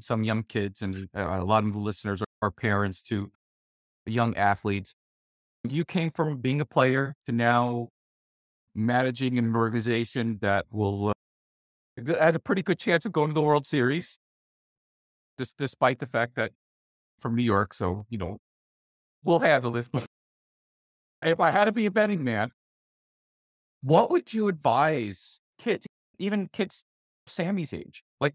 [0.00, 3.30] some young kids and uh, a lot of the listeners are parents to
[4.06, 4.94] young athletes.
[5.68, 7.88] You came from being a player to now
[8.74, 11.12] managing an organization that will uh,
[12.18, 14.18] has a pretty good chance of going to the World Series,
[15.38, 16.52] just despite the fact that
[17.18, 18.38] from New York, so you know
[19.24, 19.88] we'll handle this.
[19.88, 20.06] But
[21.22, 22.50] if I had to be a betting man,
[23.82, 25.86] what would you advise kids,
[26.18, 26.84] even kids
[27.26, 28.02] Sammy's age.
[28.20, 28.34] Like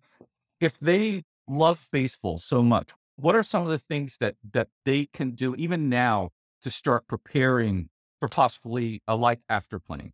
[0.60, 5.08] if they love baseball so much, what are some of the things that that they
[5.14, 6.30] can do even now
[6.64, 10.14] to start preparing for possibly a life after playing?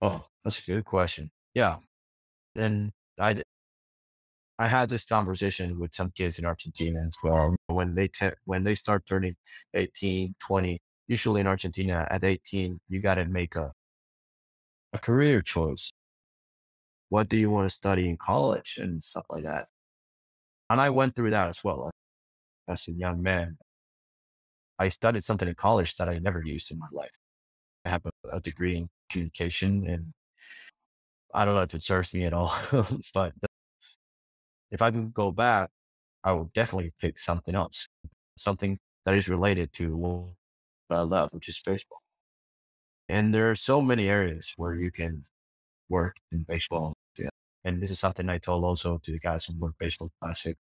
[0.00, 1.30] Oh, that's a good question.
[1.54, 1.76] Yeah.
[2.56, 3.36] And I,
[4.58, 7.56] I had this conversation with some kids in Argentina as well.
[7.66, 9.34] When they te- when they start turning
[9.74, 10.78] 18, 20,
[11.08, 13.72] usually in Argentina at 18, you got to make a
[14.92, 15.92] a career choice.
[17.08, 19.66] What do you want to study in college and stuff like that?
[20.70, 21.90] And I went through that as well
[22.68, 23.58] as a young man.
[24.78, 27.12] I studied something in college that I never used in my life.
[27.84, 30.12] I have a, a degree in communication and
[31.34, 32.54] I don't know if it serves me at all,
[33.14, 33.32] but
[34.74, 35.70] if I could go back,
[36.24, 37.88] I would definitely pick something else,
[38.36, 42.02] something that is related to what I love, which is baseball.
[43.08, 45.24] And there are so many areas where you can
[45.88, 46.94] work in baseball.
[47.16, 47.28] Yeah.
[47.64, 50.56] And this is something I told also to the guys who work baseball classic.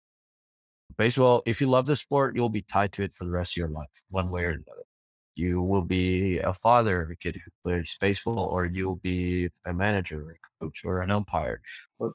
[0.98, 3.58] Baseball, if you love the sport, you'll be tied to it for the rest of
[3.58, 4.86] your life, one way or another.
[5.36, 9.72] You will be a father of a kid who plays baseball, or you'll be a
[9.72, 11.60] manager, or a coach, or an umpire.
[12.00, 12.10] But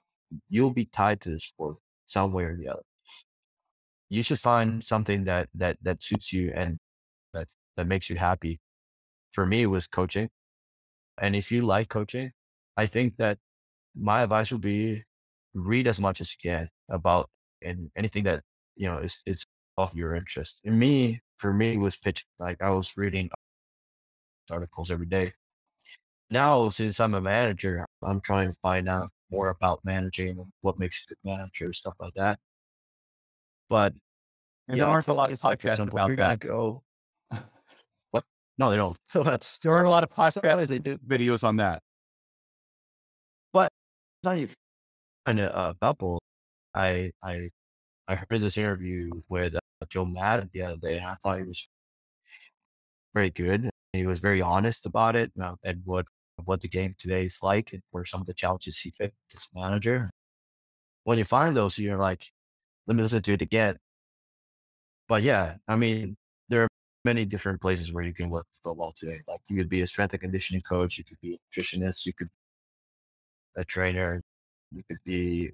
[0.50, 2.84] you'll be tied to the sport some way or the other.
[4.10, 6.78] You should find something that that that suits you and
[7.34, 7.48] that
[7.78, 8.60] that makes you happy.
[9.32, 10.30] For me, it was coaching.
[11.22, 12.32] And if you like coaching,
[12.78, 13.40] I think that
[13.96, 15.04] my advice would be
[15.54, 17.30] read as much as you can about
[17.64, 18.44] and anything that
[18.76, 19.46] you know is is
[19.78, 20.62] of your interest.
[20.66, 22.28] And me, for me, was pitching.
[22.40, 23.30] Like I was reading
[24.52, 25.34] articles every day.
[26.30, 31.06] Now, since I'm a manager, I'm trying to find out more about managing, what makes
[31.10, 32.40] you a good manager, stuff like that.
[33.70, 33.94] But
[34.68, 36.40] And yeah, there aren't a lot of podcasts about that.
[36.40, 36.84] go.
[38.12, 38.24] What?
[38.58, 38.98] No, they don't.
[39.14, 40.98] That's There aren't a lot of podcasts they do.
[41.00, 41.82] videos on that.
[43.52, 43.70] But
[44.26, 44.50] even
[45.26, 46.22] kind of a couple.
[46.74, 47.50] I I
[48.08, 49.60] I heard this interview with uh,
[49.90, 51.68] Joe Maddon the other day, and I thought he was
[53.14, 53.70] very good.
[53.94, 56.06] He was very honest about it uh, and what
[56.44, 59.48] what the game today is like and where some of the challenges he faced as
[59.56, 60.10] a manager.
[61.04, 62.32] When you find those, you're like,
[62.88, 63.78] let me listen to it again.
[65.08, 66.18] But yeah, I mean,
[66.50, 66.68] there are
[67.04, 69.22] many different places where you can work football today.
[69.28, 72.14] Like you could be a strength and conditioning coach, you could be a nutritionist, you
[72.14, 74.22] could be a trainer,
[74.72, 75.52] you could be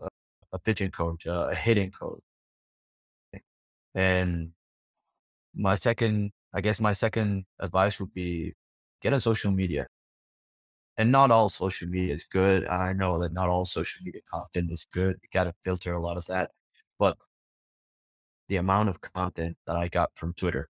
[0.00, 0.08] a,
[0.52, 2.20] a pitching coach, uh, a hitting coach.
[3.94, 4.52] And
[5.54, 8.54] my second, I guess my second advice would be
[9.00, 9.86] get on social media.
[10.98, 12.66] And not all social media is good.
[12.66, 15.16] I know that not all social media content is good.
[15.22, 16.50] You got to filter a lot of that.
[16.98, 17.16] But
[18.48, 20.68] the amount of content that I got from Twitter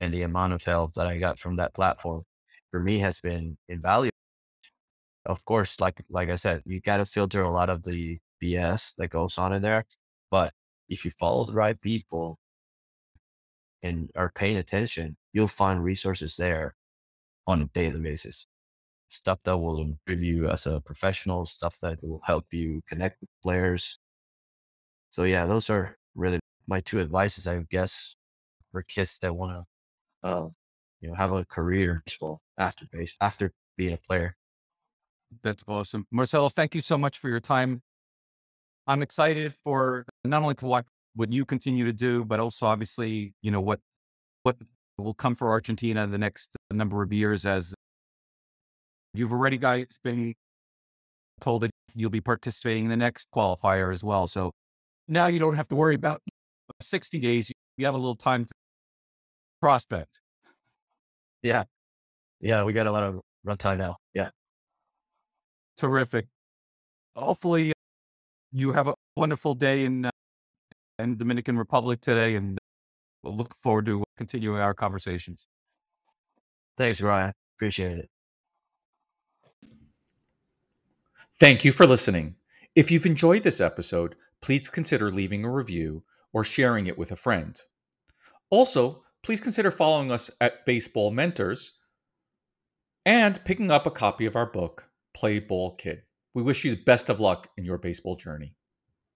[0.00, 2.22] and the amount of help that I got from that platform
[2.70, 4.10] for me has been invaluable.
[5.26, 8.94] Of course, like like I said, you got to filter a lot of the BS
[8.98, 9.84] that goes on in there.
[10.30, 10.52] But
[10.88, 12.38] if you follow the right people
[13.82, 16.74] and are paying attention, you'll find resources there
[17.46, 18.46] on a daily basis.
[19.08, 23.30] Stuff that will improve you as a professional, stuff that will help you connect with
[23.42, 23.98] players.
[25.10, 28.16] So yeah, those are really my two advices, I guess,
[28.72, 29.64] for kids that want
[30.22, 30.48] to, uh,
[31.00, 32.02] you know, have a career
[32.58, 34.36] after base after being a player.
[35.42, 36.06] That's awesome.
[36.10, 37.82] Marcelo, thank you so much for your time.
[38.86, 43.34] I'm excited for not only to watch what you continue to do, but also obviously,
[43.42, 43.80] you know, what
[44.42, 44.56] what
[44.98, 47.73] will come for Argentina in the next number of years as
[49.14, 50.34] you've already guys been
[51.40, 54.26] told that you'll be participating in the next qualifier as well.
[54.26, 54.52] So
[55.08, 56.20] now you don't have to worry about
[56.82, 57.52] 60 days.
[57.76, 58.50] You have a little time to
[59.60, 60.20] prospect.
[61.42, 61.64] Yeah,
[62.40, 63.96] yeah, we got a lot of runtime now.
[64.14, 64.30] Yeah,
[65.76, 66.26] Terrific.
[67.16, 67.72] Hopefully
[68.52, 70.10] you have a wonderful day in, uh,
[70.98, 72.58] in Dominican Republic today and
[73.22, 75.46] we'll look forward to continuing our conversations.
[76.76, 77.32] thanks, Ryan.
[77.56, 78.08] Appreciate it.
[81.40, 82.36] Thank you for listening.
[82.76, 87.16] If you've enjoyed this episode, please consider leaving a review or sharing it with a
[87.16, 87.60] friend.
[88.50, 91.80] Also, please consider following us at Baseball Mentors
[93.04, 96.02] and picking up a copy of our book, Play Ball Kid.
[96.34, 98.54] We wish you the best of luck in your baseball journey.